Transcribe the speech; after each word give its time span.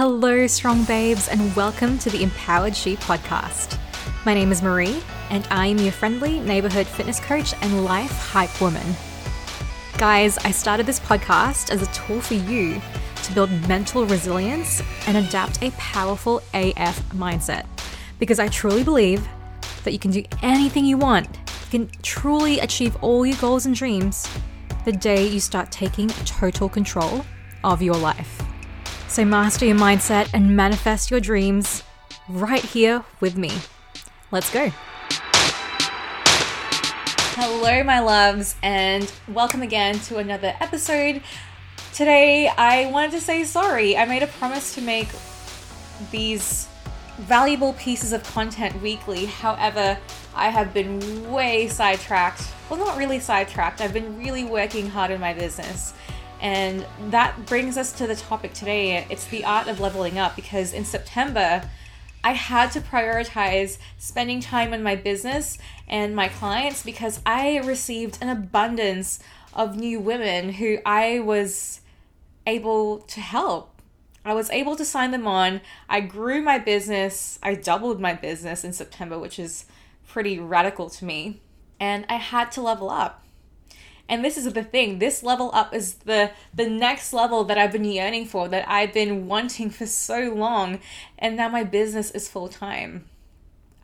Hello, 0.00 0.46
strong 0.46 0.82
babes, 0.84 1.28
and 1.28 1.54
welcome 1.54 1.98
to 1.98 2.08
the 2.08 2.22
Empowered 2.22 2.74
She 2.74 2.96
podcast. 2.96 3.78
My 4.24 4.32
name 4.32 4.50
is 4.50 4.62
Marie, 4.62 5.02
and 5.28 5.46
I 5.50 5.66
am 5.66 5.76
your 5.76 5.92
friendly 5.92 6.40
neighborhood 6.40 6.86
fitness 6.86 7.20
coach 7.20 7.52
and 7.60 7.84
life 7.84 8.10
hype 8.10 8.62
woman. 8.62 8.96
Guys, 9.98 10.38
I 10.38 10.52
started 10.52 10.86
this 10.86 11.00
podcast 11.00 11.70
as 11.70 11.82
a 11.82 11.92
tool 11.92 12.22
for 12.22 12.32
you 12.32 12.80
to 13.24 13.32
build 13.34 13.50
mental 13.68 14.06
resilience 14.06 14.80
and 15.06 15.18
adapt 15.18 15.62
a 15.62 15.70
powerful 15.72 16.38
AF 16.54 16.98
mindset 17.10 17.66
because 18.18 18.38
I 18.38 18.48
truly 18.48 18.82
believe 18.82 19.28
that 19.84 19.92
you 19.92 19.98
can 19.98 20.12
do 20.12 20.24
anything 20.40 20.86
you 20.86 20.96
want. 20.96 21.26
You 21.26 21.78
can 21.78 21.90
truly 22.00 22.60
achieve 22.60 22.96
all 23.02 23.26
your 23.26 23.36
goals 23.36 23.66
and 23.66 23.74
dreams 23.74 24.26
the 24.86 24.92
day 24.92 25.28
you 25.28 25.40
start 25.40 25.70
taking 25.70 26.08
total 26.24 26.70
control 26.70 27.22
of 27.64 27.82
your 27.82 27.96
life. 27.96 28.39
So, 29.10 29.24
master 29.24 29.66
your 29.66 29.76
mindset 29.76 30.30
and 30.32 30.56
manifest 30.56 31.10
your 31.10 31.18
dreams 31.18 31.82
right 32.28 32.64
here 32.64 33.04
with 33.18 33.36
me. 33.36 33.50
Let's 34.30 34.52
go. 34.52 34.70
Hello, 37.34 37.82
my 37.82 37.98
loves, 37.98 38.54
and 38.62 39.12
welcome 39.26 39.62
again 39.62 39.98
to 39.98 40.18
another 40.18 40.54
episode. 40.60 41.22
Today, 41.92 42.46
I 42.56 42.88
wanted 42.92 43.10
to 43.10 43.20
say 43.20 43.42
sorry. 43.42 43.96
I 43.96 44.04
made 44.04 44.22
a 44.22 44.28
promise 44.28 44.76
to 44.76 44.80
make 44.80 45.08
these 46.12 46.68
valuable 47.18 47.72
pieces 47.72 48.12
of 48.12 48.22
content 48.22 48.80
weekly. 48.80 49.26
However, 49.26 49.98
I 50.36 50.50
have 50.50 50.72
been 50.72 51.32
way 51.32 51.66
sidetracked. 51.66 52.44
Well, 52.68 52.78
not 52.78 52.96
really 52.96 53.18
sidetracked. 53.18 53.80
I've 53.80 53.92
been 53.92 54.16
really 54.16 54.44
working 54.44 54.88
hard 54.88 55.10
in 55.10 55.20
my 55.20 55.34
business. 55.34 55.94
And 56.40 56.86
that 57.10 57.46
brings 57.46 57.76
us 57.76 57.92
to 57.92 58.06
the 58.06 58.16
topic 58.16 58.54
today. 58.54 59.06
It's 59.10 59.26
the 59.26 59.44
art 59.44 59.68
of 59.68 59.80
leveling 59.80 60.18
up 60.18 60.36
because 60.36 60.72
in 60.72 60.84
September, 60.84 61.68
I 62.24 62.32
had 62.32 62.72
to 62.72 62.80
prioritize 62.80 63.78
spending 63.98 64.40
time 64.40 64.72
on 64.72 64.82
my 64.82 64.96
business 64.96 65.58
and 65.86 66.16
my 66.16 66.28
clients 66.28 66.82
because 66.82 67.20
I 67.26 67.58
received 67.58 68.18
an 68.20 68.28
abundance 68.28 69.20
of 69.52 69.76
new 69.76 70.00
women 70.00 70.54
who 70.54 70.78
I 70.86 71.20
was 71.20 71.80
able 72.46 72.98
to 72.98 73.20
help 73.20 73.80
I 74.24 74.34
was 74.34 74.50
able 74.50 74.76
to 74.76 74.84
sign 74.84 75.12
them 75.12 75.26
on. 75.26 75.60
I 75.88 76.00
grew 76.00 76.42
my 76.42 76.58
business. 76.58 77.38
I 77.42 77.54
doubled 77.54 78.00
my 78.00 78.14
business 78.14 78.64
in 78.64 78.72
September, 78.72 79.18
which 79.18 79.38
is 79.38 79.64
pretty 80.06 80.38
radical 80.38 80.90
to 80.90 81.04
me. 81.04 81.40
And 81.78 82.04
I 82.08 82.16
had 82.16 82.52
to 82.52 82.60
level 82.60 82.90
up. 82.90 83.24
And 84.10 84.24
this 84.24 84.36
is 84.36 84.52
the 84.52 84.64
thing. 84.64 84.98
This 84.98 85.22
level 85.22 85.52
up 85.54 85.72
is 85.72 85.94
the 85.94 86.32
the 86.52 86.68
next 86.68 87.12
level 87.12 87.44
that 87.44 87.56
I've 87.56 87.70
been 87.70 87.84
yearning 87.84 88.26
for, 88.26 88.48
that 88.48 88.68
I've 88.68 88.92
been 88.92 89.28
wanting 89.28 89.70
for 89.70 89.86
so 89.86 90.34
long, 90.34 90.80
and 91.16 91.36
now 91.36 91.48
my 91.48 91.62
business 91.62 92.10
is 92.10 92.28
full 92.28 92.48
time. 92.48 93.04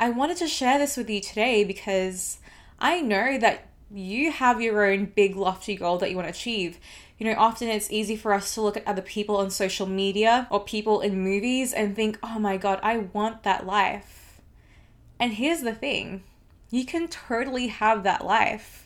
I 0.00 0.10
wanted 0.10 0.38
to 0.38 0.48
share 0.48 0.78
this 0.78 0.96
with 0.96 1.08
you 1.08 1.20
today 1.20 1.62
because 1.62 2.38
I 2.80 3.00
know 3.00 3.38
that 3.38 3.68
you 3.88 4.32
have 4.32 4.60
your 4.60 4.84
own 4.84 5.12
big 5.14 5.36
lofty 5.36 5.76
goal 5.76 5.96
that 5.98 6.10
you 6.10 6.16
want 6.16 6.26
to 6.26 6.34
achieve. 6.34 6.80
You 7.18 7.26
know, 7.26 7.38
often 7.38 7.68
it's 7.68 7.90
easy 7.92 8.16
for 8.16 8.34
us 8.34 8.52
to 8.54 8.62
look 8.62 8.76
at 8.76 8.86
other 8.86 9.02
people 9.02 9.36
on 9.36 9.50
social 9.50 9.86
media 9.86 10.48
or 10.50 10.64
people 10.64 11.00
in 11.02 11.20
movies 11.20 11.72
and 11.72 11.94
think, 11.94 12.18
oh 12.24 12.40
my 12.40 12.56
god, 12.56 12.80
I 12.82 12.98
want 12.98 13.44
that 13.44 13.64
life. 13.64 14.40
And 15.20 15.34
here's 15.34 15.60
the 15.60 15.72
thing 15.72 16.24
you 16.68 16.84
can 16.84 17.06
totally 17.06 17.68
have 17.68 18.02
that 18.02 18.24
life 18.24 18.85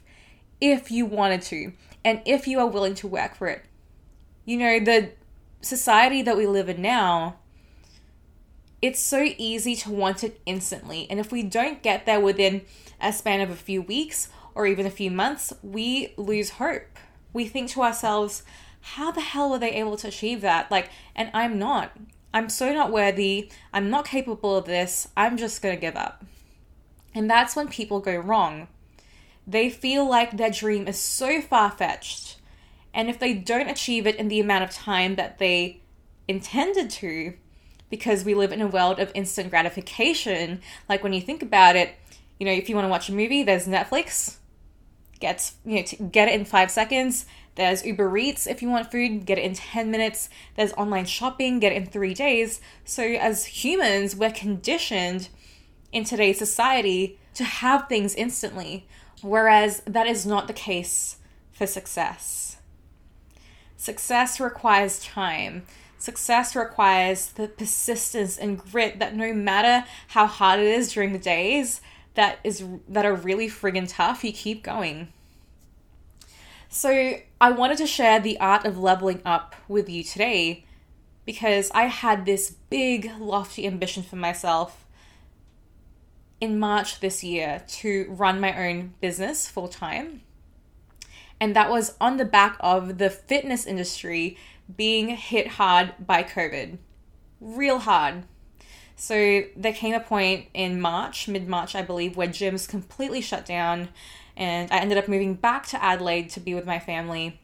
if 0.60 0.90
you 0.90 1.06
wanted 1.06 1.42
to 1.42 1.72
and 2.04 2.20
if 2.24 2.46
you 2.46 2.58
are 2.58 2.66
willing 2.66 2.94
to 2.94 3.06
work 3.06 3.34
for 3.34 3.48
it. 3.48 3.64
You 4.44 4.56
know, 4.56 4.80
the 4.80 5.10
society 5.60 6.22
that 6.22 6.36
we 6.36 6.46
live 6.46 6.68
in 6.68 6.80
now, 6.82 7.36
it's 8.80 9.00
so 9.00 9.26
easy 9.36 9.76
to 9.76 9.90
want 9.90 10.24
it 10.24 10.40
instantly. 10.46 11.06
And 11.10 11.20
if 11.20 11.30
we 11.30 11.42
don't 11.42 11.82
get 11.82 12.06
there 12.06 12.20
within 12.20 12.62
a 13.00 13.12
span 13.12 13.40
of 13.40 13.50
a 13.50 13.56
few 13.56 13.82
weeks 13.82 14.28
or 14.54 14.66
even 14.66 14.86
a 14.86 14.90
few 14.90 15.10
months, 15.10 15.52
we 15.62 16.14
lose 16.16 16.50
hope 16.50 16.98
we 17.32 17.46
think 17.46 17.70
to 17.70 17.82
ourselves, 17.82 18.42
how 18.80 19.10
the 19.10 19.20
hell 19.20 19.50
were 19.50 19.58
they 19.58 19.72
able 19.72 19.96
to 19.98 20.08
achieve 20.08 20.40
that? 20.40 20.70
Like, 20.70 20.90
and 21.14 21.30
I'm 21.34 21.58
not. 21.58 21.92
I'm 22.32 22.48
so 22.48 22.72
not 22.72 22.92
worthy. 22.92 23.50
I'm 23.72 23.90
not 23.90 24.06
capable 24.06 24.56
of 24.56 24.64
this. 24.64 25.08
I'm 25.16 25.36
just 25.36 25.62
going 25.62 25.74
to 25.74 25.80
give 25.80 25.96
up. 25.96 26.24
And 27.14 27.28
that's 27.28 27.56
when 27.56 27.68
people 27.68 28.00
go 28.00 28.16
wrong. 28.16 28.68
They 29.50 29.68
feel 29.68 30.08
like 30.08 30.36
their 30.36 30.50
dream 30.50 30.86
is 30.86 30.98
so 30.98 31.40
far 31.40 31.70
fetched. 31.70 32.36
And 32.94 33.08
if 33.08 33.18
they 33.18 33.34
don't 33.34 33.68
achieve 33.68 34.06
it 34.06 34.16
in 34.16 34.28
the 34.28 34.40
amount 34.40 34.64
of 34.64 34.70
time 34.70 35.16
that 35.16 35.38
they 35.38 35.80
intended 36.28 36.90
to, 36.90 37.34
because 37.88 38.24
we 38.24 38.34
live 38.34 38.52
in 38.52 38.60
a 38.60 38.68
world 38.68 39.00
of 39.00 39.10
instant 39.14 39.50
gratification, 39.50 40.60
like 40.88 41.02
when 41.02 41.12
you 41.12 41.20
think 41.20 41.42
about 41.42 41.74
it, 41.74 41.96
you 42.38 42.46
know, 42.46 42.52
if 42.52 42.68
you 42.68 42.76
want 42.76 42.84
to 42.84 42.90
watch 42.90 43.08
a 43.08 43.12
movie, 43.12 43.42
there's 43.42 43.66
Netflix, 43.66 44.36
gets 45.18 45.56
you 45.64 45.76
know 45.76 46.08
get 46.10 46.28
it 46.28 46.34
in 46.38 46.44
five 46.44 46.70
seconds. 46.70 47.26
There's 47.56 47.84
Uber 47.84 48.16
Eats 48.16 48.46
if 48.46 48.62
you 48.62 48.68
want 48.68 48.90
food, 48.90 49.26
get 49.26 49.38
it 49.38 49.44
in 49.44 49.54
10 49.54 49.90
minutes. 49.90 50.30
There's 50.54 50.72
online 50.74 51.06
shopping, 51.06 51.58
get 51.58 51.72
it 51.72 51.76
in 51.76 51.86
three 51.86 52.14
days. 52.14 52.60
So, 52.84 53.02
as 53.02 53.44
humans, 53.44 54.14
we're 54.14 54.30
conditioned 54.30 55.28
in 55.92 56.04
today's 56.04 56.38
society 56.38 57.18
to 57.34 57.44
have 57.44 57.88
things 57.88 58.14
instantly, 58.14 58.86
whereas 59.22 59.82
that 59.86 60.06
is 60.06 60.26
not 60.26 60.46
the 60.46 60.52
case 60.52 61.16
for 61.52 61.66
success. 61.66 62.56
Success 63.76 64.40
requires 64.40 64.98
time. 64.98 65.64
Success 65.98 66.56
requires 66.56 67.26
the 67.26 67.48
persistence 67.48 68.38
and 68.38 68.58
grit 68.58 68.98
that 68.98 69.14
no 69.14 69.32
matter 69.32 69.86
how 70.08 70.26
hard 70.26 70.60
it 70.60 70.66
is 70.66 70.92
during 70.92 71.12
the 71.12 71.18
days, 71.18 71.80
that 72.14 72.38
is 72.44 72.64
that 72.88 73.06
are 73.06 73.14
really 73.14 73.48
friggin' 73.48 73.88
tough, 73.88 74.24
you 74.24 74.32
keep 74.32 74.62
going. 74.62 75.08
So, 76.68 77.14
I 77.40 77.50
wanted 77.50 77.78
to 77.78 77.86
share 77.86 78.20
the 78.20 78.38
art 78.38 78.64
of 78.64 78.78
leveling 78.78 79.22
up 79.24 79.56
with 79.66 79.88
you 79.88 80.04
today 80.04 80.64
because 81.26 81.70
I 81.72 81.84
had 81.84 82.26
this 82.26 82.50
big, 82.70 83.10
lofty 83.18 83.66
ambition 83.66 84.02
for 84.02 84.16
myself 84.16 84.86
in 86.40 86.58
March 86.58 87.00
this 87.00 87.22
year 87.22 87.62
to 87.68 88.06
run 88.08 88.40
my 88.40 88.68
own 88.68 88.94
business 89.00 89.48
full 89.48 89.68
time. 89.68 90.22
And 91.40 91.56
that 91.56 91.70
was 91.70 91.96
on 92.00 92.16
the 92.16 92.24
back 92.24 92.56
of 92.60 92.98
the 92.98 93.10
fitness 93.10 93.66
industry 93.66 94.36
being 94.76 95.08
hit 95.08 95.48
hard 95.48 95.94
by 95.98 96.22
COVID. 96.22 96.78
Real 97.40 97.78
hard. 97.78 98.24
So 98.96 99.44
there 99.56 99.72
came 99.72 99.94
a 99.94 100.00
point 100.00 100.46
in 100.52 100.80
March, 100.80 101.26
mid 101.26 101.48
March, 101.48 101.74
I 101.74 101.82
believe, 101.82 102.16
where 102.16 102.28
gyms 102.28 102.68
completely 102.68 103.22
shut 103.22 103.46
down, 103.46 103.88
and 104.36 104.70
I 104.70 104.78
ended 104.78 104.98
up 104.98 105.08
moving 105.08 105.34
back 105.34 105.66
to 105.68 105.82
Adelaide 105.82 106.28
to 106.30 106.40
be 106.40 106.54
with 106.54 106.66
my 106.66 106.78
family. 106.78 107.40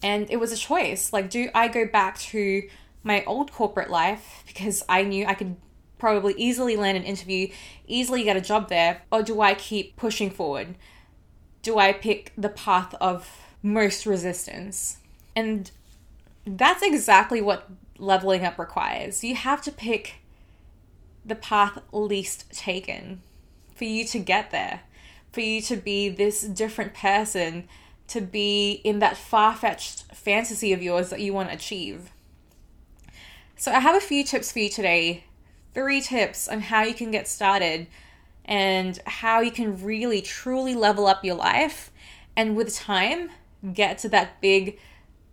And 0.00 0.30
it 0.30 0.36
was 0.36 0.52
a 0.52 0.56
choice 0.56 1.12
like, 1.12 1.28
do 1.28 1.50
I 1.54 1.66
go 1.66 1.86
back 1.86 2.18
to 2.18 2.68
my 3.02 3.24
old 3.24 3.50
corporate 3.50 3.90
life 3.90 4.44
because 4.46 4.84
I 4.88 5.02
knew 5.02 5.26
I 5.26 5.34
could 5.34 5.56
probably 5.98 6.34
easily 6.36 6.76
land 6.76 6.96
an 6.96 7.04
interview, 7.04 7.48
easily 7.86 8.24
get 8.24 8.36
a 8.36 8.40
job 8.40 8.68
there, 8.68 9.02
or 9.10 9.22
do 9.22 9.40
I 9.40 9.54
keep 9.54 9.96
pushing 9.96 10.30
forward? 10.30 10.76
Do 11.62 11.78
I 11.78 11.92
pick 11.92 12.32
the 12.36 12.48
path 12.48 12.94
of 13.00 13.28
most 13.62 14.06
resistance? 14.06 14.98
And 15.34 15.70
that's 16.46 16.82
exactly 16.82 17.40
what 17.40 17.68
leveling 17.98 18.44
up 18.44 18.58
requires. 18.58 19.22
You 19.24 19.34
have 19.34 19.60
to 19.62 19.72
pick 19.72 20.16
the 21.24 21.34
path 21.34 21.78
least 21.92 22.50
taken 22.52 23.20
for 23.74 23.84
you 23.84 24.04
to 24.06 24.18
get 24.18 24.50
there, 24.50 24.80
for 25.32 25.40
you 25.40 25.60
to 25.62 25.76
be 25.76 26.08
this 26.08 26.42
different 26.42 26.94
person, 26.94 27.68
to 28.08 28.20
be 28.20 28.80
in 28.84 28.98
that 29.00 29.16
far 29.16 29.54
fetched 29.54 30.04
fantasy 30.14 30.72
of 30.72 30.82
yours 30.82 31.10
that 31.10 31.20
you 31.20 31.32
want 31.32 31.50
to 31.50 31.54
achieve. 31.54 32.10
So, 33.56 33.72
I 33.72 33.80
have 33.80 33.96
a 33.96 34.00
few 34.00 34.24
tips 34.24 34.52
for 34.52 34.60
you 34.60 34.70
today 34.70 35.24
three 35.74 36.00
tips 36.00 36.48
on 36.48 36.60
how 36.60 36.82
you 36.82 36.94
can 36.94 37.10
get 37.10 37.28
started 37.28 37.86
and 38.44 38.98
how 39.06 39.40
you 39.40 39.50
can 39.50 39.82
really 39.84 40.22
truly 40.22 40.74
level 40.74 41.06
up 41.06 41.24
your 41.24 41.34
life 41.34 41.90
and 42.36 42.56
with 42.56 42.74
time 42.74 43.30
get 43.72 43.98
to 43.98 44.08
that 44.08 44.40
big, 44.40 44.78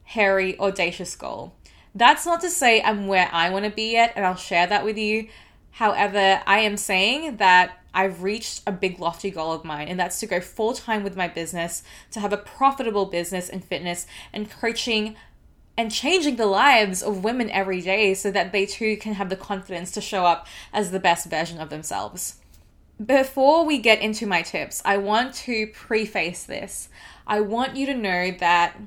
hairy, 0.03 0.57
audacious 0.59 1.15
goal. 1.15 1.53
That's 1.93 2.25
not 2.25 2.41
to 2.41 2.49
say 2.49 2.81
I'm 2.81 3.07
where 3.07 3.29
I 3.31 3.49
want 3.49 3.65
to 3.65 3.71
be 3.71 3.93
yet, 3.93 4.13
and 4.15 4.25
I'll 4.25 4.35
share 4.35 4.67
that 4.67 4.83
with 4.83 4.97
you. 4.97 5.29
However, 5.71 6.41
I 6.45 6.59
am 6.59 6.75
saying 6.77 7.37
that 7.37 7.79
I've 7.93 8.23
reached 8.23 8.61
a 8.67 8.71
big 8.73 8.99
lofty 8.99 9.31
goal 9.31 9.53
of 9.53 9.63
mine, 9.63 9.87
and 9.87 9.97
that's 9.97 10.19
to 10.19 10.27
go 10.27 10.41
full 10.41 10.73
time 10.73 11.03
with 11.03 11.15
my 11.15 11.29
business, 11.29 11.83
to 12.11 12.19
have 12.19 12.33
a 12.33 12.37
profitable 12.37 13.05
business 13.05 13.47
in 13.47 13.61
fitness 13.61 14.05
and 14.33 14.51
coaching 14.51 15.15
and 15.77 15.91
changing 15.91 16.35
the 16.37 16.45
lives 16.45 17.03
of 17.03 17.23
women 17.23 17.49
every 17.49 17.81
day 17.81 18.13
so 18.13 18.31
that 18.31 18.51
they 18.51 18.65
too 18.65 18.97
can 18.97 19.13
have 19.13 19.29
the 19.29 19.35
confidence 19.35 19.91
to 19.91 20.01
show 20.01 20.25
up 20.25 20.47
as 20.71 20.91
the 20.91 20.99
best 20.99 21.29
version 21.29 21.59
of 21.59 21.69
themselves. 21.69 22.37
Before 23.03 23.65
we 23.65 23.79
get 23.79 23.99
into 23.99 24.25
my 24.25 24.41
tips, 24.41 24.81
I 24.85 24.97
want 24.97 25.33
to 25.35 25.67
preface 25.67 26.43
this. 26.43 26.87
I 27.27 27.41
want 27.41 27.75
you 27.75 27.85
to 27.87 27.93
know 27.93 28.31
that 28.31 28.77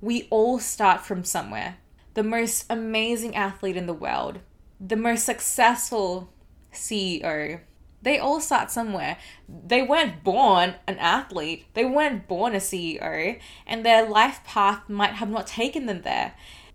we 0.00 0.26
all 0.30 0.58
start 0.58 1.02
from 1.02 1.24
somewhere. 1.24 1.76
the 2.14 2.22
most 2.22 2.64
amazing 2.70 3.34
athlete 3.36 3.76
in 3.76 3.86
the 3.86 3.92
world, 3.92 4.38
the 4.80 4.96
most 4.96 5.24
successful 5.24 6.30
CEO, 6.72 7.60
they 8.04 8.18
all 8.18 8.40
start 8.40 8.70
somewhere. 8.70 9.16
They 9.48 9.82
weren't 9.82 10.22
born 10.22 10.74
an 10.86 10.98
athlete, 10.98 11.66
they 11.74 11.84
weren't 11.84 12.28
born 12.28 12.54
a 12.54 12.58
CEO, 12.58 13.40
and 13.66 13.84
their 13.84 14.08
life 14.08 14.40
path 14.44 14.88
might 14.88 15.14
have 15.14 15.30
not 15.30 15.46
taken 15.46 15.86
them 15.86 16.02
there. 16.02 16.34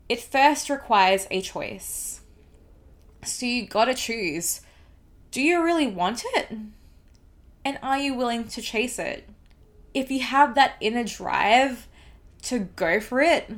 It 0.09 0.19
first 0.19 0.69
requires 0.69 1.27
a 1.29 1.41
choice. 1.41 2.21
So 3.23 3.45
you 3.45 3.67
gotta 3.67 3.93
choose 3.93 4.61
do 5.31 5.41
you 5.43 5.63
really 5.63 5.85
want 5.85 6.23
it? 6.33 6.49
And 7.63 7.77
are 7.83 7.99
you 7.99 8.15
willing 8.15 8.47
to 8.47 8.61
chase 8.61 8.97
it? 8.97 9.29
If 9.93 10.09
you 10.09 10.21
have 10.21 10.55
that 10.55 10.73
inner 10.81 11.03
drive 11.03 11.87
to 12.43 12.59
go 12.59 12.99
for 12.99 13.21
it, 13.21 13.51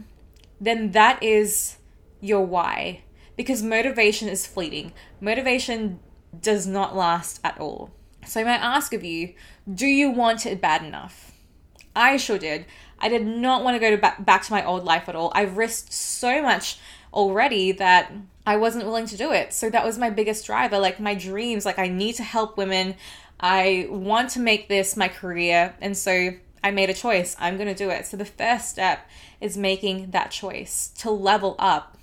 then 0.59 0.91
that 0.91 1.23
is 1.23 1.77
your 2.19 2.45
why. 2.45 3.03
Because 3.37 3.63
motivation 3.63 4.27
is 4.27 4.45
fleeting. 4.45 4.91
Motivation 5.21 6.01
does 6.39 6.67
not 6.67 6.95
last 6.95 7.39
at 7.43 7.59
all. 7.59 7.91
So 8.25 8.39
I 8.39 8.43
might 8.43 8.61
ask 8.61 8.93
of 8.93 9.03
you, 9.03 9.33
do 9.71 9.87
you 9.87 10.11
want 10.11 10.45
it 10.45 10.61
bad 10.61 10.83
enough? 10.83 11.31
I 11.95 12.17
sure 12.17 12.37
did. 12.37 12.65
I 12.99 13.09
did 13.09 13.25
not 13.25 13.63
want 13.63 13.75
to 13.75 13.79
go 13.79 13.91
to 13.91 13.97
back, 13.97 14.23
back 14.23 14.43
to 14.43 14.51
my 14.51 14.63
old 14.63 14.83
life 14.83 15.09
at 15.09 15.15
all. 15.15 15.31
I've 15.35 15.57
risked 15.57 15.91
so 15.91 16.41
much 16.41 16.77
already 17.13 17.71
that 17.73 18.11
I 18.45 18.57
wasn't 18.57 18.85
willing 18.85 19.07
to 19.07 19.17
do 19.17 19.31
it. 19.31 19.53
So 19.53 19.69
that 19.69 19.85
was 19.85 19.97
my 19.97 20.09
biggest 20.09 20.45
driver, 20.45 20.79
like 20.79 20.99
my 20.99 21.15
dreams, 21.15 21.65
like 21.65 21.79
I 21.79 21.87
need 21.87 22.15
to 22.15 22.23
help 22.23 22.57
women. 22.57 22.95
I 23.39 23.87
want 23.89 24.29
to 24.31 24.39
make 24.39 24.69
this 24.69 24.95
my 24.95 25.07
career. 25.07 25.75
And 25.81 25.97
so 25.97 26.31
I 26.63 26.71
made 26.71 26.89
a 26.89 26.93
choice. 26.93 27.35
I'm 27.39 27.57
going 27.57 27.67
to 27.67 27.75
do 27.75 27.89
it. 27.89 28.05
So 28.05 28.17
the 28.17 28.25
first 28.25 28.69
step 28.69 29.09
is 29.41 29.57
making 29.57 30.11
that 30.11 30.31
choice 30.31 30.91
to 30.99 31.09
level 31.09 31.55
up. 31.57 31.97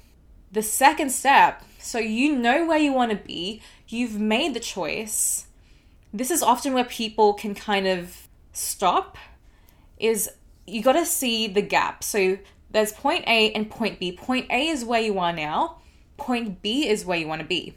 The 0.51 0.63
second 0.63 1.11
step, 1.11 1.63
so 1.79 1.99
you 1.99 2.37
know 2.37 2.67
where 2.67 2.79
you 2.79 2.93
want 2.93 3.11
to 3.11 3.17
be, 3.17 3.63
you've 3.87 4.19
made 4.19 4.55
the 4.55 4.61
choice. 4.61 5.47
This 6.13 6.31
is 6.31 6.43
often 6.43 6.75
where 6.75 6.85
people 6.85 7.35
can 7.35 7.55
kind 7.55 7.87
of 7.87 8.29
stop 8.53 9.17
is 9.99 10.29
you 10.67 10.83
got 10.83 10.93
to 10.93 11.07
see 11.07 11.47
the 11.47 11.63
gap. 11.63 12.05
So 12.05 12.39
there's 12.71 12.93
point 12.93 13.25
A 13.27 13.53
and 13.53 13.71
point 13.71 13.99
B. 13.99 14.13
Point 14.13 14.47
A 14.51 14.69
is 14.69 14.85
where 14.85 15.01
you 15.01 15.19
are 15.19 15.33
now. 15.33 15.79
Point 16.17 16.63
B 16.63 16.89
is 16.89 17.05
where 17.05 17.19
you 17.19 17.27
want 17.27 17.41
to 17.41 17.47
be. 17.47 17.75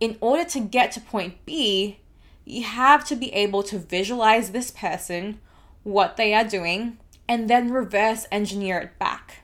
In 0.00 0.16
order 0.20 0.44
to 0.50 0.60
get 0.60 0.92
to 0.92 1.00
point 1.00 1.44
B, 1.44 1.98
you 2.44 2.64
have 2.64 3.04
to 3.06 3.16
be 3.16 3.32
able 3.32 3.62
to 3.64 3.78
visualize 3.78 4.50
this 4.50 4.70
person, 4.70 5.40
what 5.82 6.16
they 6.16 6.34
are 6.34 6.44
doing, 6.44 6.98
and 7.28 7.48
then 7.48 7.70
reverse 7.70 8.26
engineer 8.32 8.78
it 8.78 8.98
back. 8.98 9.41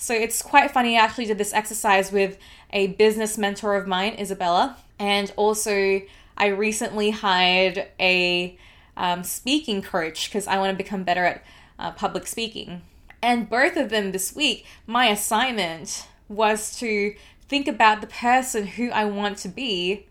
So 0.00 0.14
it's 0.14 0.40
quite 0.40 0.70
funny. 0.70 0.96
I 0.96 1.02
actually 1.02 1.26
did 1.26 1.36
this 1.36 1.52
exercise 1.52 2.10
with 2.10 2.38
a 2.72 2.86
business 2.88 3.36
mentor 3.36 3.76
of 3.76 3.86
mine, 3.86 4.14
Isabella, 4.18 4.78
and 4.98 5.30
also 5.36 6.00
I 6.38 6.46
recently 6.46 7.10
hired 7.10 7.86
a 8.00 8.58
um, 8.96 9.22
speaking 9.24 9.82
coach 9.82 10.30
because 10.30 10.46
I 10.46 10.56
want 10.56 10.70
to 10.70 10.82
become 10.82 11.04
better 11.04 11.26
at 11.26 11.44
uh, 11.78 11.90
public 11.92 12.26
speaking. 12.26 12.80
And 13.20 13.50
both 13.50 13.76
of 13.76 13.90
them 13.90 14.12
this 14.12 14.34
week, 14.34 14.64
my 14.86 15.08
assignment 15.08 16.08
was 16.30 16.78
to 16.78 17.14
think 17.46 17.68
about 17.68 18.00
the 18.00 18.06
person 18.06 18.68
who 18.68 18.88
I 18.88 19.04
want 19.04 19.36
to 19.38 19.48
be 19.48 20.06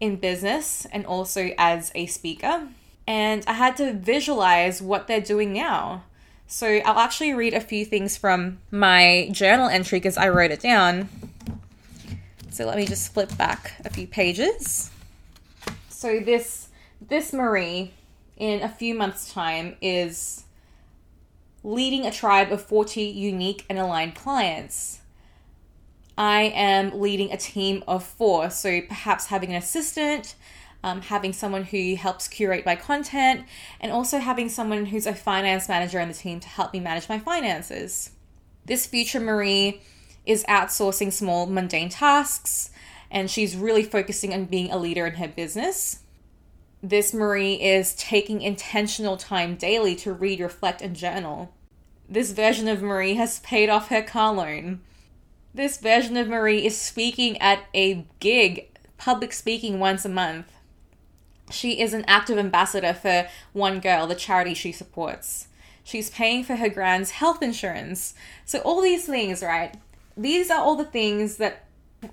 in 0.00 0.16
business 0.16 0.88
and 0.90 1.06
also 1.06 1.54
as 1.56 1.92
a 1.94 2.06
speaker. 2.06 2.66
And 3.06 3.44
I 3.46 3.52
had 3.52 3.76
to 3.76 3.92
visualize 3.92 4.82
what 4.82 5.06
they're 5.06 5.20
doing 5.20 5.52
now. 5.52 6.02
So 6.46 6.66
I'll 6.84 6.98
actually 6.98 7.34
read 7.34 7.54
a 7.54 7.60
few 7.60 7.84
things 7.84 8.16
from 8.16 8.58
my 8.70 9.28
journal 9.32 9.68
entry 9.68 9.98
because 9.98 10.16
I 10.16 10.28
wrote 10.28 10.50
it 10.50 10.60
down. 10.60 11.08
So 12.50 12.66
let 12.66 12.76
me 12.76 12.86
just 12.86 13.12
flip 13.12 13.36
back 13.36 13.72
a 13.84 13.90
few 13.90 14.06
pages. 14.06 14.90
So 15.88 16.20
this 16.20 16.68
this 17.00 17.32
Marie 17.32 17.92
in 18.36 18.62
a 18.62 18.68
few 18.68 18.94
months 18.94 19.32
time 19.32 19.76
is 19.80 20.44
leading 21.62 22.06
a 22.06 22.12
tribe 22.12 22.52
of 22.52 22.62
40 22.62 23.02
unique 23.02 23.64
and 23.68 23.78
aligned 23.78 24.14
clients. 24.14 25.00
I 26.16 26.42
am 26.54 27.00
leading 27.00 27.32
a 27.32 27.36
team 27.36 27.82
of 27.88 28.04
4, 28.04 28.50
so 28.50 28.80
perhaps 28.82 29.26
having 29.26 29.50
an 29.50 29.56
assistant, 29.56 30.36
um, 30.84 31.00
having 31.00 31.32
someone 31.32 31.64
who 31.64 31.96
helps 31.96 32.28
curate 32.28 32.66
my 32.66 32.76
content, 32.76 33.46
and 33.80 33.90
also 33.90 34.18
having 34.18 34.50
someone 34.50 34.84
who's 34.84 35.06
a 35.06 35.14
finance 35.14 35.66
manager 35.66 35.98
on 35.98 36.08
the 36.08 36.14
team 36.14 36.40
to 36.40 36.48
help 36.48 36.74
me 36.74 36.78
manage 36.78 37.08
my 37.08 37.18
finances. 37.18 38.10
This 38.66 38.86
future 38.86 39.18
Marie 39.18 39.80
is 40.26 40.44
outsourcing 40.44 41.10
small, 41.10 41.46
mundane 41.46 41.88
tasks, 41.88 42.70
and 43.10 43.30
she's 43.30 43.56
really 43.56 43.82
focusing 43.82 44.34
on 44.34 44.44
being 44.44 44.70
a 44.70 44.76
leader 44.76 45.06
in 45.06 45.14
her 45.14 45.28
business. 45.28 46.00
This 46.82 47.14
Marie 47.14 47.54
is 47.54 47.94
taking 47.94 48.42
intentional 48.42 49.16
time 49.16 49.56
daily 49.56 49.96
to 49.96 50.12
read, 50.12 50.40
reflect, 50.40 50.82
and 50.82 50.94
journal. 50.94 51.54
This 52.10 52.32
version 52.32 52.68
of 52.68 52.82
Marie 52.82 53.14
has 53.14 53.40
paid 53.40 53.70
off 53.70 53.88
her 53.88 54.02
car 54.02 54.34
loan. 54.34 54.82
This 55.54 55.78
version 55.78 56.18
of 56.18 56.28
Marie 56.28 56.66
is 56.66 56.76
speaking 56.76 57.38
at 57.38 57.64
a 57.72 58.06
gig, 58.20 58.68
public 58.98 59.32
speaking 59.32 59.78
once 59.78 60.04
a 60.04 60.10
month. 60.10 60.53
She 61.50 61.80
is 61.80 61.92
an 61.92 62.04
active 62.06 62.38
ambassador 62.38 62.94
for 62.94 63.28
One 63.52 63.80
Girl, 63.80 64.06
the 64.06 64.14
charity 64.14 64.54
she 64.54 64.72
supports. 64.72 65.48
She's 65.82 66.08
paying 66.08 66.44
for 66.44 66.56
her 66.56 66.70
grand's 66.70 67.10
health 67.10 67.42
insurance. 67.42 68.14
So, 68.46 68.60
all 68.60 68.80
these 68.80 69.06
things, 69.06 69.42
right? 69.42 69.76
These 70.16 70.50
are 70.50 70.60
all 70.60 70.76
the 70.76 70.84
things 70.84 71.36
that 71.36 71.66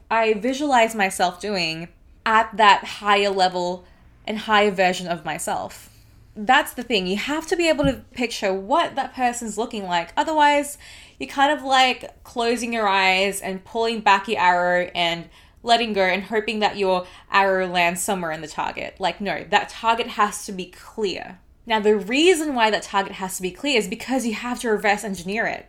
I 0.10 0.34
visualize 0.34 0.94
myself 0.96 1.40
doing 1.40 1.88
at 2.26 2.56
that 2.58 2.84
higher 2.84 3.30
level 3.30 3.86
and 4.26 4.38
higher 4.38 4.72
version 4.72 5.08
of 5.08 5.26
myself. 5.26 5.90
That's 6.36 6.74
the 6.74 6.84
thing. 6.84 7.08
You 7.08 7.18
have 7.18 7.48
to 7.48 7.56
be 7.56 7.68
able 7.68 7.86
to 7.86 8.04
picture 8.14 8.54
what 8.54 8.96
that 8.96 9.14
person's 9.14 9.58
looking 9.58 9.86
like. 9.86 10.14
Otherwise, 10.16 10.78
you're 11.20 11.30
kind 11.30 11.58
of 11.58 11.64
like 11.64 12.24
closing 12.24 12.74
your 12.74 12.88
eyes 12.88 13.42
and 13.42 13.64
pulling 13.64 14.02
back 14.02 14.28
your 14.28 14.40
arrow 14.40 14.90
and 14.96 15.30
letting 15.64 15.94
go 15.94 16.04
and 16.04 16.24
hoping 16.24 16.60
that 16.60 16.78
your 16.78 17.06
arrow 17.32 17.68
lands 17.68 18.02
somewhere 18.02 18.32
in 18.32 18.42
the 18.42 18.48
target. 18.48 18.96
Like, 19.00 19.22
no, 19.22 19.44
that 19.50 19.70
target 19.70 20.08
has 20.08 20.46
to 20.46 20.52
be 20.52 20.66
clear. 20.66 21.40
Now, 21.66 21.80
the 21.80 21.96
reason 21.96 22.56
why 22.56 22.72
that 22.72 22.84
target 22.84 23.14
has 23.14 23.36
to 23.38 23.42
be 23.42 23.52
clear 23.52 23.78
is 23.78 23.88
because 23.88 24.26
you 24.26 24.34
have 24.34 24.60
to 24.62 24.70
reverse 24.70 25.04
engineer 25.04 25.46
it. 25.46 25.68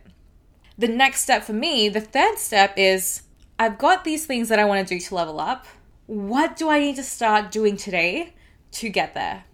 The 0.77 0.87
next 0.87 1.21
step 1.21 1.43
for 1.43 1.53
me, 1.53 1.87
the 1.89 2.01
third 2.01 2.39
step 2.39 2.73
is 2.77 3.21
I've 3.59 3.77
got 3.77 4.03
these 4.03 4.25
things 4.25 4.49
that 4.49 4.59
I 4.59 4.65
want 4.65 4.87
to 4.87 4.95
do 4.95 4.99
to 4.99 5.15
level 5.15 5.39
up. 5.39 5.67
What 6.07 6.57
do 6.57 6.69
I 6.69 6.79
need 6.79 6.95
to 6.95 7.03
start 7.03 7.51
doing 7.51 7.77
today 7.77 8.33
to 8.73 8.89
get 8.89 9.13
there? 9.13 9.45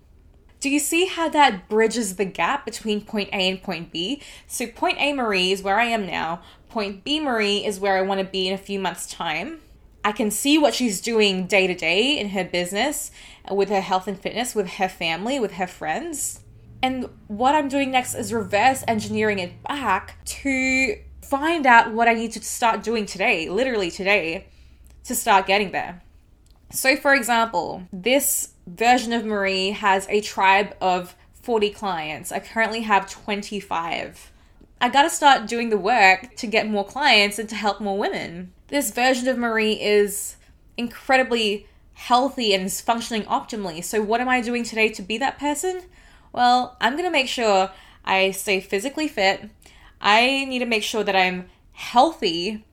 Do 0.62 0.70
you 0.70 0.80
see 0.80 1.06
how 1.06 1.30
that 1.30 1.70
bridges 1.70 2.16
the 2.16 2.26
gap 2.26 2.66
between 2.66 3.02
point 3.02 3.30
A 3.30 3.50
and 3.50 3.62
point 3.62 3.92
B? 3.92 4.22
So, 4.48 4.68
point 4.68 4.98
A 5.00 5.14
Marie 5.14 5.52
is 5.52 5.62
where 5.62 5.80
I 5.80 5.86
am 5.86 6.06
now. 6.06 6.42
Point 6.70 7.04
B 7.04 7.20
Marie 7.20 7.66
is 7.66 7.80
where 7.80 7.98
I 7.98 8.02
want 8.02 8.20
to 8.20 8.26
be 8.26 8.48
in 8.48 8.54
a 8.54 8.58
few 8.58 8.80
months' 8.80 9.08
time. 9.08 9.60
I 10.04 10.12
can 10.12 10.32
see 10.32 10.58
what 10.58 10.74
she's 10.74 11.02
doing 11.02 11.46
day 11.46 11.68
to 11.68 11.76
day 11.76 12.18
in 12.18 12.30
her 12.30 12.44
business, 12.44 13.12
uh, 13.50 13.56
with 13.56 13.70
her 13.70 13.82
health 13.82 14.08
and 14.08 14.20
fitness, 14.20 14.56
with 14.56 14.74
her 14.74 14.90
family, 14.90 15.40
with 15.40 15.54
her 15.54 15.68
friends. 15.68 16.42
And 16.82 17.10
what 17.28 17.56
I'm 17.56 17.68
doing 17.68 17.92
next 17.92 18.16
is 18.16 18.32
reverse 18.32 18.84
engineering 18.88 19.40
it 19.40 19.62
back 19.64 20.24
to 20.26 20.98
find 21.22 21.66
out 21.66 21.94
what 21.94 22.08
I 22.08 22.14
need 22.14 22.32
to 22.34 22.42
start 22.42 22.84
doing 22.84 23.06
today, 23.06 23.50
literally 23.50 23.92
today, 23.92 24.48
to 25.04 25.16
start 25.16 25.46
getting 25.46 25.72
there. 25.72 26.02
So, 26.72 26.96
for 26.96 27.14
example, 27.14 27.84
this 27.92 28.54
version 28.68 29.12
of 29.12 29.26
Marie 29.26 29.72
has 29.72 30.08
a 30.10 30.22
tribe 30.22 30.76
of 30.80 31.16
40 31.42 31.72
clients. 31.72 32.32
I 32.32 32.40
currently 32.40 32.82
have 32.82 33.10
25. 33.10 34.32
I 34.82 34.90
gotta 34.90 35.10
start 35.10 35.48
doing 35.48 35.70
the 35.70 35.78
work 35.78 36.36
to 36.38 36.48
get 36.48 36.70
more 36.70 36.86
clients 36.86 37.38
and 37.38 37.50
to 37.50 37.56
help 37.56 37.82
more 37.82 37.98
women 37.98 38.54
this 38.70 38.92
version 38.92 39.28
of 39.28 39.38
Marie 39.38 39.82
is 39.82 40.36
incredibly 40.78 41.68
healthy 41.94 42.54
and 42.54 42.66
is 42.66 42.82
functioning 42.82 43.24
optimally. 43.24 43.84
So, 43.84 44.02
what 44.02 44.22
am 44.22 44.30
I 44.30 44.42
doing 44.42 44.64
today 44.64 44.90
to 44.90 45.02
be 45.02 45.18
that 45.18 45.40
person? 45.40 45.82
Well, 46.32 46.78
I'm 46.80 46.96
to 46.98 47.10
make 47.10 47.28
sure 47.28 47.72
I 48.06 48.32
stay 48.32 48.60
physically 48.60 49.08
fit. 49.08 49.50
I 50.00 50.46
need 50.46 50.60
to 50.60 50.66
make 50.66 50.84
sure 50.84 51.04
that 51.04 51.16
I'm 51.16 51.50
healthy. 51.74 52.64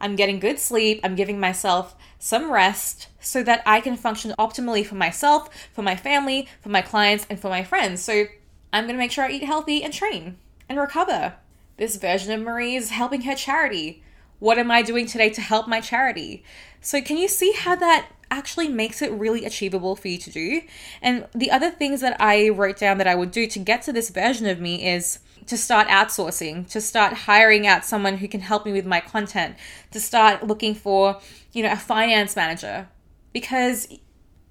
I'm 0.00 0.14
getting 0.14 0.38
good 0.38 0.58
sleep. 0.58 1.00
I'm 1.02 1.16
giving 1.16 1.40
myself 1.40 1.96
some 2.18 2.52
rest 2.52 3.08
so 3.20 3.42
that 3.42 3.62
I 3.66 3.80
can 3.80 3.96
function 3.96 4.34
optimally 4.38 4.86
for 4.86 4.94
myself, 4.94 5.48
for 5.72 5.82
my 5.82 5.96
family, 5.96 6.46
for 6.60 6.68
my 6.68 6.82
clients, 6.82 7.26
and 7.28 7.40
for 7.40 7.48
my 7.48 7.64
friends. 7.64 8.02
So, 8.02 8.26
I'm 8.72 8.86
to 8.86 8.92
make 8.92 9.10
sure 9.10 9.24
I 9.24 9.30
eat 9.30 9.44
healthy 9.44 9.82
and 9.82 9.94
train 9.94 10.36
and 10.68 10.78
recover. 10.78 11.36
This 11.78 11.96
version 11.96 12.32
of 12.32 12.42
Marie 12.42 12.76
is 12.76 12.90
helping 12.90 13.22
her 13.22 13.34
charity. 13.34 14.02
What 14.38 14.58
am 14.58 14.70
I 14.70 14.82
doing 14.82 15.06
today 15.06 15.30
to 15.30 15.40
help 15.40 15.66
my 15.66 15.80
charity? 15.80 16.44
So, 16.80 17.00
can 17.00 17.16
you 17.16 17.28
see 17.28 17.52
how 17.52 17.74
that 17.76 18.08
actually 18.30 18.68
makes 18.68 19.02
it 19.02 19.12
really 19.12 19.44
achievable 19.44 19.96
for 19.96 20.08
you 20.08 20.18
to 20.18 20.30
do. 20.30 20.62
And 21.00 21.26
the 21.34 21.50
other 21.50 21.70
things 21.70 22.00
that 22.00 22.20
I 22.20 22.50
wrote 22.50 22.78
down 22.78 22.98
that 22.98 23.06
I 23.06 23.14
would 23.14 23.30
do 23.30 23.46
to 23.46 23.58
get 23.58 23.82
to 23.82 23.92
this 23.92 24.10
version 24.10 24.46
of 24.46 24.60
me 24.60 24.86
is 24.86 25.20
to 25.46 25.56
start 25.56 25.88
outsourcing, 25.88 26.68
to 26.70 26.80
start 26.80 27.12
hiring 27.14 27.66
out 27.66 27.84
someone 27.84 28.18
who 28.18 28.28
can 28.28 28.40
help 28.40 28.66
me 28.66 28.72
with 28.72 28.86
my 28.86 29.00
content, 29.00 29.56
to 29.92 30.00
start 30.00 30.46
looking 30.46 30.74
for, 30.74 31.20
you 31.52 31.62
know, 31.62 31.72
a 31.72 31.76
finance 31.76 32.36
manager. 32.36 32.88
Because 33.32 33.88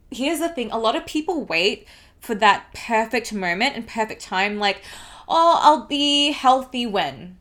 here's 0.10 0.39
the 0.39 0.50
thing 0.50 0.72
a 0.72 0.79
lot 0.79 0.96
of 0.96 1.05
people 1.05 1.46
wait 1.46 1.88
for 2.19 2.34
that 2.36 2.74
perfect 2.74 3.31
moment 3.31 3.75
and 3.75 3.88
perfect 3.88 4.22
time, 4.22 4.57
like, 4.57 4.81
oh, 5.27 5.60
I'll 5.62 5.86
be 5.86 6.31
healthy 6.31 6.86
when. 6.86 7.38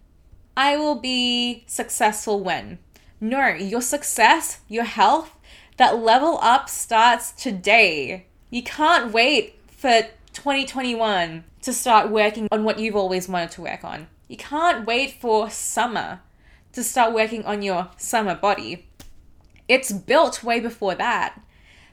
I 0.57 0.77
will 0.77 0.95
be 0.95 1.65
successful 1.67 2.43
when. 2.43 2.79
No, 3.21 3.49
your 3.49 3.83
success, 3.83 4.61
your 4.69 4.85
health, 4.85 5.37
that 5.77 5.99
level 5.99 6.39
up 6.41 6.69
starts 6.69 7.33
today. 7.33 8.27
You 8.51 8.63
can't 8.63 9.13
wait 9.13 9.61
for 9.69 10.03
2021 10.33 11.45
to 11.63 11.73
start 11.73 12.11
working 12.11 12.49
on 12.51 12.65
what 12.65 12.79
you've 12.79 12.97
always 12.97 13.29
wanted 13.29 13.51
to 13.53 13.63
work 13.63 13.85
on. 13.85 14.07
You 14.29 14.37
can't 14.37 14.87
wait 14.87 15.21
for 15.21 15.51
summer 15.51 16.21
to 16.73 16.83
start 16.83 17.13
working 17.13 17.45
on 17.45 17.63
your 17.63 17.89
summer 17.97 18.35
body. 18.35 18.87
It's 19.69 19.93
built 19.93 20.45
way 20.45 20.61
before 20.61 20.95
that. 20.95 21.41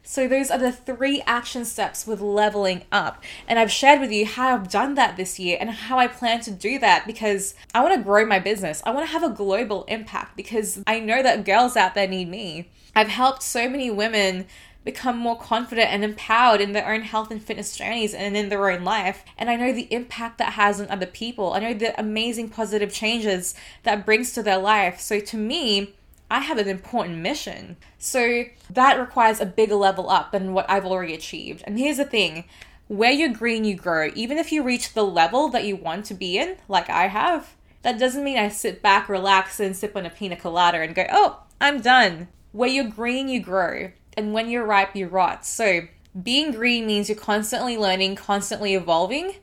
So, 0.05 0.27
those 0.27 0.51
are 0.51 0.57
the 0.57 0.71
three 0.71 1.21
action 1.25 1.63
steps 1.63 2.05
with 2.05 2.19
leveling 2.19 2.83
up. 2.91 3.23
And 3.47 3.57
I've 3.57 3.71
shared 3.71 4.01
with 4.01 4.11
you 4.11 4.25
how 4.25 4.53
I've 4.53 4.69
done 4.69 4.95
that 4.95 5.15
this 5.15 5.39
year 5.39 5.57
and 5.59 5.69
how 5.69 5.97
I 5.97 6.07
plan 6.07 6.41
to 6.41 6.51
do 6.51 6.77
that 6.79 7.07
because 7.07 7.55
I 7.73 7.81
want 7.81 7.95
to 7.95 8.03
grow 8.03 8.25
my 8.25 8.39
business. 8.39 8.83
I 8.85 8.91
want 8.91 9.07
to 9.07 9.11
have 9.13 9.23
a 9.23 9.29
global 9.29 9.85
impact 9.85 10.35
because 10.35 10.83
I 10.85 10.99
know 10.99 11.23
that 11.23 11.45
girls 11.45 11.77
out 11.77 11.95
there 11.95 12.07
need 12.07 12.29
me. 12.29 12.69
I've 12.95 13.07
helped 13.07 13.43
so 13.43 13.69
many 13.69 13.89
women 13.89 14.45
become 14.83 15.17
more 15.17 15.37
confident 15.37 15.89
and 15.89 16.03
empowered 16.03 16.59
in 16.61 16.73
their 16.73 16.91
own 16.91 17.01
health 17.01 17.31
and 17.31 17.41
fitness 17.41 17.75
journeys 17.75 18.13
and 18.13 18.35
in 18.35 18.49
their 18.49 18.69
own 18.69 18.83
life. 18.83 19.23
And 19.37 19.49
I 19.49 19.55
know 19.55 19.71
the 19.71 19.91
impact 19.93 20.37
that 20.39 20.53
has 20.53 20.81
on 20.81 20.89
other 20.89 21.05
people. 21.05 21.53
I 21.53 21.59
know 21.59 21.73
the 21.73 21.97
amazing 21.99 22.49
positive 22.49 22.91
changes 22.91 23.55
that 23.83 24.05
brings 24.05 24.33
to 24.33 24.43
their 24.43 24.57
life. 24.57 24.99
So 24.99 25.19
to 25.19 25.37
me, 25.37 25.93
I 26.33 26.39
have 26.39 26.57
an 26.57 26.67
important 26.67 27.19
mission. 27.19 27.77
So 27.99 28.45
that 28.71 28.99
requires 28.99 29.39
a 29.39 29.45
bigger 29.45 29.75
level 29.75 30.09
up 30.09 30.31
than 30.31 30.53
what 30.53 30.65
I've 30.67 30.83
already 30.83 31.13
achieved. 31.13 31.63
And 31.67 31.77
here's 31.77 31.97
the 31.97 32.05
thing 32.05 32.45
where 32.87 33.11
you're 33.11 33.29
green, 33.29 33.65
you 33.65 33.75
grow. 33.75 34.09
Even 34.15 34.39
if 34.39 34.51
you 34.51 34.63
reach 34.63 34.93
the 34.93 35.05
level 35.05 35.49
that 35.49 35.63
you 35.63 35.75
want 35.75 36.05
to 36.05 36.15
be 36.15 36.39
in, 36.39 36.57
like 36.67 36.89
I 36.89 37.05
have, 37.05 37.53
that 37.83 37.99
doesn't 37.99 38.23
mean 38.23 38.39
I 38.39 38.49
sit 38.49 38.81
back, 38.81 39.09
relax, 39.09 39.59
and 39.59 39.77
sip 39.77 39.95
on 39.95 40.07
a 40.07 40.09
pina 40.09 40.35
colada 40.35 40.79
and 40.79 40.95
go, 40.95 41.05
oh, 41.11 41.43
I'm 41.61 41.81
done. 41.81 42.29
Where 42.51 42.69
you're 42.69 42.89
green, 42.89 43.29
you 43.29 43.39
grow. 43.39 43.91
And 44.17 44.33
when 44.33 44.49
you're 44.49 44.65
ripe, 44.65 44.95
you 44.95 45.09
rot. 45.09 45.45
So 45.45 45.81
being 46.19 46.51
green 46.51 46.87
means 46.87 47.09
you're 47.09 47.15
constantly 47.15 47.77
learning, 47.77 48.15
constantly 48.15 48.73
evolving. 48.73 49.35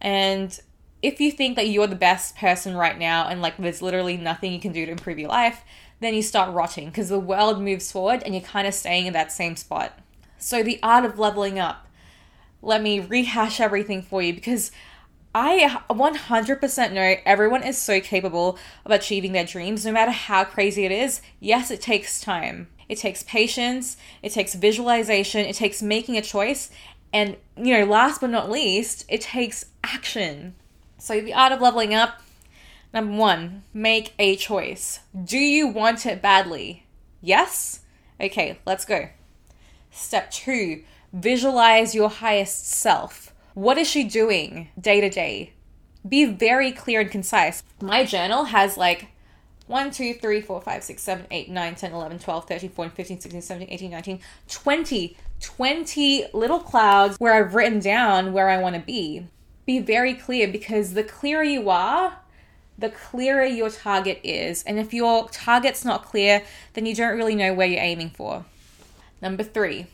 And 0.00 0.56
if 1.02 1.20
you 1.20 1.32
think 1.32 1.56
that 1.56 1.68
you're 1.68 1.88
the 1.88 1.96
best 1.96 2.36
person 2.36 2.76
right 2.76 2.96
now 2.96 3.26
and 3.28 3.42
like 3.42 3.56
there's 3.56 3.82
literally 3.82 4.16
nothing 4.16 4.52
you 4.52 4.60
can 4.60 4.72
do 4.72 4.86
to 4.86 4.92
improve 4.92 5.18
your 5.18 5.30
life, 5.30 5.64
then 6.00 6.14
you 6.14 6.22
start 6.22 6.54
rotting 6.54 6.86
because 6.86 7.08
the 7.08 7.18
world 7.18 7.60
moves 7.60 7.90
forward 7.90 8.22
and 8.24 8.34
you're 8.34 8.42
kind 8.42 8.66
of 8.66 8.74
staying 8.74 9.06
in 9.06 9.12
that 9.12 9.32
same 9.32 9.56
spot. 9.56 9.98
So, 10.38 10.62
the 10.62 10.78
art 10.82 11.04
of 11.04 11.18
leveling 11.18 11.58
up. 11.58 11.86
Let 12.60 12.82
me 12.82 12.98
rehash 12.98 13.60
everything 13.60 14.02
for 14.02 14.20
you 14.20 14.34
because 14.34 14.72
I 15.34 15.80
100% 15.90 16.92
know 16.92 17.14
everyone 17.24 17.62
is 17.62 17.78
so 17.78 18.00
capable 18.00 18.58
of 18.84 18.90
achieving 18.90 19.32
their 19.32 19.44
dreams, 19.44 19.86
no 19.86 19.92
matter 19.92 20.10
how 20.10 20.44
crazy 20.44 20.84
it 20.84 20.90
is. 20.90 21.20
Yes, 21.38 21.70
it 21.70 21.80
takes 21.80 22.20
time. 22.20 22.68
It 22.88 22.98
takes 22.98 23.22
patience, 23.22 23.96
it 24.22 24.32
takes 24.32 24.54
visualization, 24.54 25.44
it 25.44 25.54
takes 25.54 25.82
making 25.82 26.16
a 26.16 26.22
choice, 26.22 26.70
and, 27.12 27.36
you 27.56 27.78
know, 27.78 27.84
last 27.84 28.20
but 28.20 28.30
not 28.30 28.50
least, 28.50 29.04
it 29.08 29.20
takes 29.20 29.66
action. 29.84 30.54
So, 30.96 31.20
the 31.20 31.34
art 31.34 31.52
of 31.52 31.60
leveling 31.60 31.94
up 31.94 32.22
Number 32.92 33.16
one, 33.16 33.64
make 33.74 34.14
a 34.18 34.36
choice. 34.36 35.00
Do 35.24 35.38
you 35.38 35.66
want 35.66 36.06
it 36.06 36.22
badly? 36.22 36.86
Yes? 37.20 37.80
Okay, 38.20 38.58
let's 38.64 38.84
go. 38.84 39.08
Step 39.90 40.30
two, 40.30 40.84
visualize 41.12 41.94
your 41.94 42.08
highest 42.08 42.66
self. 42.66 43.34
What 43.54 43.78
is 43.78 43.88
she 43.88 44.04
doing 44.04 44.68
day 44.80 45.00
to 45.00 45.10
day? 45.10 45.52
Be 46.08 46.24
very 46.24 46.72
clear 46.72 47.00
and 47.00 47.10
concise. 47.10 47.62
My 47.82 48.04
journal 48.04 48.44
has 48.44 48.76
like 48.76 49.08
1, 49.66 49.90
2, 49.90 50.14
3, 50.14 50.40
4, 50.40 50.60
5, 50.62 50.82
6, 50.82 51.02
7, 51.02 51.26
8, 51.30 51.50
9, 51.50 51.74
10, 51.74 51.92
11, 51.92 52.18
12, 52.18 52.48
13, 52.48 52.70
14, 52.70 52.90
15, 52.94 53.20
16, 53.20 53.42
17, 53.42 53.68
18, 53.70 53.90
19, 53.90 54.20
20, 54.48 55.16
20 55.40 56.24
little 56.32 56.60
clouds 56.60 57.16
where 57.18 57.34
I've 57.34 57.54
written 57.54 57.78
down 57.78 58.32
where 58.32 58.48
I 58.48 58.56
want 58.58 58.76
to 58.76 58.80
be. 58.80 59.26
Be 59.66 59.78
very 59.80 60.14
clear 60.14 60.48
because 60.48 60.94
the 60.94 61.04
clearer 61.04 61.42
you 61.42 61.68
are, 61.68 62.18
the 62.78 62.88
clearer 62.88 63.44
your 63.44 63.70
target 63.70 64.20
is. 64.22 64.62
And 64.62 64.78
if 64.78 64.94
your 64.94 65.28
target's 65.28 65.84
not 65.84 66.04
clear, 66.04 66.42
then 66.74 66.86
you 66.86 66.94
don't 66.94 67.16
really 67.16 67.34
know 67.34 67.52
where 67.52 67.66
you're 67.66 67.82
aiming 67.82 68.10
for. 68.10 68.44
Number 69.20 69.42
three, 69.42 69.86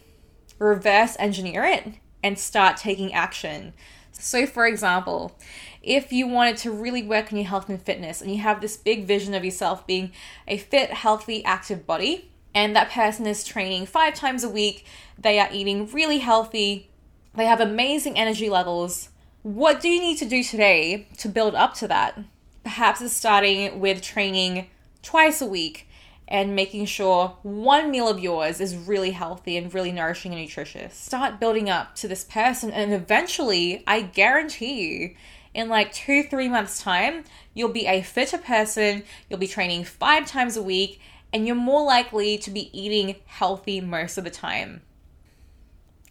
reverse 0.58 1.16
engineer 1.18 1.64
it 1.64 1.94
and 2.22 2.38
start 2.38 2.76
taking 2.76 3.12
action. 3.12 3.72
So, 4.12 4.46
for 4.46 4.66
example, 4.66 5.36
if 5.82 6.12
you 6.12 6.26
wanted 6.26 6.56
to 6.58 6.70
really 6.70 7.02
work 7.02 7.32
on 7.32 7.38
your 7.38 7.48
health 7.48 7.68
and 7.68 7.80
fitness 7.80 8.20
and 8.20 8.30
you 8.30 8.38
have 8.38 8.60
this 8.60 8.76
big 8.76 9.06
vision 9.06 9.34
of 9.34 9.44
yourself 9.44 9.86
being 9.86 10.12
a 10.46 10.58
fit, 10.58 10.90
healthy, 10.90 11.44
active 11.44 11.86
body, 11.86 12.30
and 12.54 12.76
that 12.76 12.90
person 12.90 13.26
is 13.26 13.44
training 13.44 13.86
five 13.86 14.14
times 14.14 14.44
a 14.44 14.48
week, 14.48 14.86
they 15.18 15.38
are 15.40 15.48
eating 15.52 15.90
really 15.90 16.18
healthy, 16.18 16.90
they 17.34 17.46
have 17.46 17.60
amazing 17.60 18.16
energy 18.16 18.48
levels, 18.48 19.08
what 19.42 19.80
do 19.80 19.88
you 19.88 20.00
need 20.00 20.16
to 20.18 20.24
do 20.24 20.42
today 20.42 21.06
to 21.18 21.28
build 21.28 21.54
up 21.54 21.74
to 21.74 21.88
that? 21.88 22.18
Perhaps 22.64 23.00
it's 23.00 23.14
starting 23.14 23.78
with 23.78 24.02
training 24.02 24.66
twice 25.02 25.40
a 25.40 25.47
week 25.47 25.87
and 26.26 26.56
making 26.56 26.87
sure 26.87 27.37
one 27.42 27.90
meal 27.90 28.09
of 28.09 28.18
yours 28.18 28.61
is 28.61 28.75
really 28.75 29.11
healthy 29.11 29.56
and 29.56 29.73
really 29.75 29.92
nourishing 29.92 30.33
and 30.33 30.40
nutritious. 30.40 30.97
Start 30.97 31.38
building 31.38 31.68
up 31.68 31.94
to 31.97 32.09
this 32.09 32.25
person, 32.25 32.71
and 32.71 32.92
eventually, 32.92 33.85
I 33.87 34.00
guarantee 34.00 34.88
you, 34.88 35.14
in 35.52 35.68
like 35.68 35.92
two, 35.92 36.23
three 36.23 36.49
months' 36.49 36.83
time, 36.83 37.25
you'll 37.52 37.68
be 37.68 37.87
a 37.87 38.02
fitter 38.02 38.38
person, 38.38 39.04
you'll 39.28 39.38
be 39.38 39.47
training 39.47 39.85
five 39.85 40.26
times 40.26 40.56
a 40.56 40.62
week, 40.62 41.00
and 41.33 41.47
you're 41.47 41.56
more 41.56 41.85
likely 41.85 42.38
to 42.38 42.50
be 42.50 42.71
eating 42.78 43.16
healthy 43.26 43.80
most 43.80 44.16
of 44.16 44.25
the 44.25 44.30
time. 44.30 44.80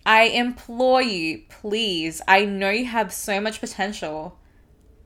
I 0.06 0.24
implore 0.24 1.02
you, 1.02 1.44
please, 1.50 2.22
I 2.28 2.46
know 2.46 2.70
you 2.70 2.86
have 2.86 3.12
so 3.12 3.42
much 3.42 3.60
potential 3.60 4.38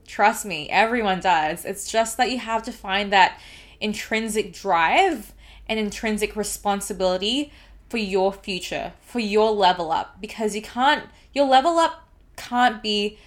Trust 0.07 0.45
me, 0.45 0.69
everyone 0.69 1.19
does. 1.19 1.65
It's 1.65 1.91
just 1.91 2.17
that 2.17 2.31
you 2.31 2.39
have 2.39 2.63
to 2.63 2.71
find 2.71 3.11
that 3.11 3.39
intrinsic 3.79 4.53
drive 4.53 5.33
and 5.67 5.77
intrinsic 5.77 6.35
responsibility 6.35 7.51
for 7.89 7.97
your 7.97 8.33
future, 8.33 8.93
for 9.01 9.19
your 9.19 9.51
level 9.51 9.91
up, 9.91 10.19
because 10.19 10.55
you 10.55 10.61
can't, 10.61 11.05
your 11.33 11.45
level 11.45 11.77
up 11.77 12.07
can't 12.37 12.81
be 12.81 13.19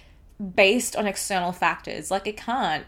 based 0.55 0.95
on 0.95 1.05
external 1.05 1.51
factors. 1.51 2.09
Like 2.09 2.27
it 2.27 2.37
can't. 2.37 2.85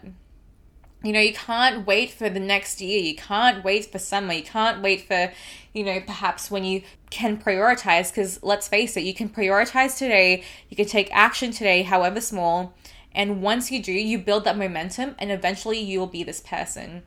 You 1.04 1.12
know, 1.12 1.20
you 1.20 1.34
can't 1.34 1.86
wait 1.86 2.10
for 2.10 2.30
the 2.30 2.40
next 2.40 2.80
year. 2.80 2.98
You 2.98 3.14
can't 3.14 3.62
wait 3.62 3.92
for 3.92 3.98
summer. 3.98 4.32
You 4.32 4.42
can't 4.42 4.82
wait 4.82 5.06
for, 5.06 5.30
you 5.74 5.84
know, 5.84 6.00
perhaps 6.00 6.50
when 6.50 6.64
you 6.64 6.82
can 7.10 7.36
prioritize, 7.36 8.10
because 8.10 8.42
let's 8.42 8.66
face 8.66 8.96
it, 8.96 9.04
you 9.04 9.14
can 9.14 9.28
prioritize 9.28 9.98
today, 9.98 10.42
you 10.68 10.76
can 10.76 10.86
take 10.86 11.14
action 11.14 11.50
today, 11.52 11.82
however 11.82 12.20
small, 12.20 12.74
and 13.14 13.42
once 13.42 13.70
you 13.70 13.82
do, 13.82 13.92
you 13.92 14.18
build 14.18 14.44
that 14.44 14.58
momentum, 14.58 15.14
and 15.18 15.30
eventually 15.30 15.78
you 15.78 16.00
will 16.00 16.06
be 16.06 16.24
this 16.24 16.40
person. 16.40 17.02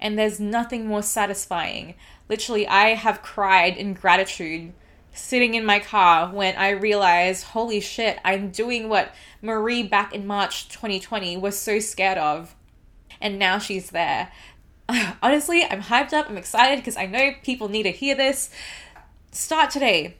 And 0.00 0.18
there's 0.18 0.40
nothing 0.40 0.86
more 0.86 1.02
satisfying. 1.02 1.94
Literally, 2.28 2.66
I 2.66 2.90
have 2.90 3.22
cried 3.22 3.76
in 3.76 3.94
gratitude 3.94 4.72
sitting 5.12 5.54
in 5.54 5.64
my 5.64 5.78
car 5.78 6.30
when 6.30 6.56
I 6.56 6.70
realized, 6.70 7.44
holy 7.44 7.80
shit, 7.80 8.18
I'm 8.24 8.50
doing 8.50 8.88
what 8.88 9.14
Marie 9.40 9.82
back 9.82 10.12
in 10.12 10.26
March 10.26 10.68
2020 10.68 11.36
was 11.36 11.58
so 11.58 11.78
scared 11.78 12.18
of. 12.18 12.54
And 13.20 13.38
now 13.38 13.58
she's 13.58 13.90
there. 13.90 14.30
Honestly, 15.22 15.64
I'm 15.64 15.82
hyped 15.82 16.12
up. 16.12 16.28
I'm 16.28 16.36
excited 16.36 16.78
because 16.78 16.96
I 16.96 17.06
know 17.06 17.32
people 17.42 17.68
need 17.68 17.84
to 17.84 17.92
hear 17.92 18.14
this. 18.14 18.50
Start 19.30 19.70
today. 19.70 20.16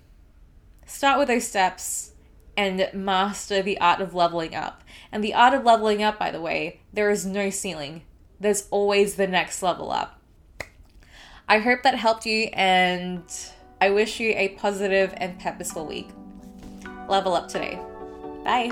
Start 0.86 1.18
with 1.18 1.28
those 1.28 1.46
steps 1.46 2.12
and 2.56 2.88
master 2.94 3.62
the 3.62 3.78
art 3.80 4.00
of 4.00 4.14
leveling 4.14 4.54
up. 4.54 4.82
And 5.12 5.22
the 5.22 5.34
art 5.34 5.54
of 5.54 5.64
leveling 5.64 6.02
up, 6.02 6.18
by 6.18 6.30
the 6.30 6.40
way, 6.40 6.80
there 6.92 7.10
is 7.10 7.26
no 7.26 7.50
ceiling. 7.50 8.02
There's 8.40 8.66
always 8.70 9.16
the 9.16 9.26
next 9.26 9.62
level 9.62 9.90
up. 9.90 10.20
I 11.48 11.58
hope 11.58 11.82
that 11.82 11.94
helped 11.94 12.26
you, 12.26 12.48
and 12.52 13.22
I 13.80 13.90
wish 13.90 14.18
you 14.18 14.30
a 14.36 14.48
positive 14.50 15.14
and 15.16 15.38
purposeful 15.38 15.86
week. 15.86 16.08
Level 17.08 17.34
up 17.34 17.48
today. 17.48 17.78
Bye. 18.44 18.70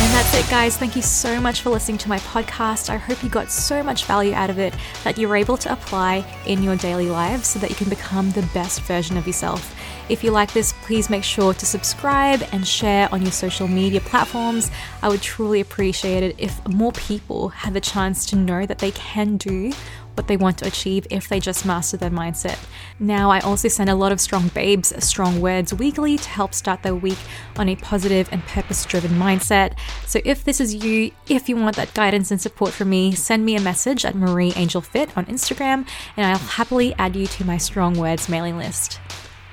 And 0.00 0.14
that's 0.14 0.34
it 0.34 0.48
guys. 0.48 0.76
Thank 0.76 0.94
you 0.94 1.02
so 1.02 1.40
much 1.40 1.60
for 1.60 1.70
listening 1.70 1.98
to 1.98 2.08
my 2.08 2.18
podcast. 2.20 2.90
I 2.90 2.96
hope 2.96 3.22
you 3.22 3.28
got 3.28 3.50
so 3.50 3.82
much 3.82 4.04
value 4.04 4.34
out 4.34 4.50
of 4.50 4.58
it 4.58 4.74
that 5.04 5.18
you're 5.18 5.36
able 5.36 5.56
to 5.58 5.72
apply 5.72 6.24
in 6.46 6.62
your 6.62 6.76
daily 6.76 7.08
lives 7.08 7.48
so 7.48 7.58
that 7.58 7.70
you 7.70 7.76
can 7.76 7.88
become 7.88 8.30
the 8.30 8.48
best 8.54 8.82
version 8.82 9.16
of 9.16 9.26
yourself. 9.26 9.74
If 10.08 10.24
you 10.24 10.30
like 10.30 10.52
this, 10.52 10.72
please 10.84 11.10
make 11.10 11.22
sure 11.22 11.52
to 11.52 11.66
subscribe 11.66 12.42
and 12.52 12.66
share 12.66 13.12
on 13.12 13.20
your 13.20 13.30
social 13.30 13.68
media 13.68 14.00
platforms. 14.00 14.70
I 15.02 15.08
would 15.08 15.20
truly 15.20 15.60
appreciate 15.60 16.22
it 16.22 16.34
if 16.38 16.66
more 16.66 16.92
people 16.92 17.50
had 17.50 17.74
the 17.74 17.80
chance 17.80 18.24
to 18.26 18.36
know 18.36 18.64
that 18.64 18.78
they 18.78 18.90
can 18.92 19.36
do 19.36 19.72
what 20.14 20.26
they 20.26 20.36
want 20.36 20.58
to 20.58 20.66
achieve 20.66 21.06
if 21.10 21.28
they 21.28 21.38
just 21.38 21.64
master 21.64 21.96
their 21.96 22.10
mindset. 22.10 22.58
Now, 22.98 23.30
I 23.30 23.38
also 23.40 23.68
send 23.68 23.88
a 23.88 23.94
lot 23.94 24.10
of 24.10 24.20
strong 24.20 24.48
babes 24.48 24.92
strong 25.04 25.40
words 25.40 25.72
weekly 25.72 26.16
to 26.16 26.28
help 26.28 26.54
start 26.54 26.82
their 26.82 26.94
week 26.94 27.18
on 27.56 27.68
a 27.68 27.76
positive 27.76 28.28
and 28.32 28.42
purpose 28.46 28.84
driven 28.84 29.12
mindset. 29.12 29.78
So, 30.06 30.20
if 30.24 30.42
this 30.42 30.60
is 30.60 30.74
you, 30.74 31.12
if 31.28 31.48
you 31.48 31.56
want 31.56 31.76
that 31.76 31.94
guidance 31.94 32.30
and 32.30 32.40
support 32.40 32.72
from 32.72 32.90
me, 32.90 33.12
send 33.14 33.44
me 33.44 33.56
a 33.56 33.60
message 33.60 34.04
at 34.04 34.16
Marie 34.16 34.52
Angel 34.56 34.80
Fit 34.80 35.16
on 35.16 35.26
Instagram, 35.26 35.86
and 36.16 36.26
I'll 36.26 36.38
happily 36.38 36.94
add 36.94 37.14
you 37.14 37.26
to 37.26 37.44
my 37.44 37.58
strong 37.58 37.94
words 37.94 38.28
mailing 38.28 38.58
list. 38.58 39.00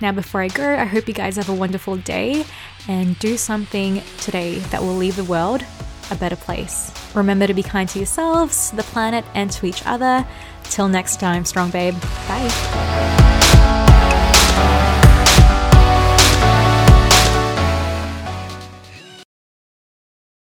Now, 0.01 0.11
before 0.11 0.41
I 0.41 0.49
go, 0.49 0.75
I 0.75 0.85
hope 0.85 1.07
you 1.07 1.13
guys 1.13 1.37
have 1.37 1.49
a 1.49 1.53
wonderful 1.53 1.97
day 1.97 2.45
and 2.87 3.17
do 3.19 3.37
something 3.37 4.01
today 4.19 4.59
that 4.71 4.81
will 4.81 4.95
leave 4.95 5.15
the 5.15 5.23
world 5.23 5.63
a 6.11 6.15
better 6.15 6.35
place. 6.35 6.91
Remember 7.15 7.47
to 7.47 7.53
be 7.53 7.63
kind 7.63 7.87
to 7.89 7.99
yourselves, 7.99 8.71
the 8.71 8.83
planet, 8.83 9.25
and 9.33 9.49
to 9.51 9.65
each 9.65 9.85
other. 9.85 10.27
Till 10.63 10.87
next 10.87 11.19
time, 11.19 11.45
strong 11.45 11.71
babe. 11.71 11.95
Bye. 12.27 13.34